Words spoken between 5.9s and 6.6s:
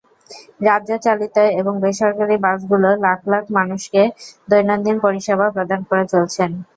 চলেছে।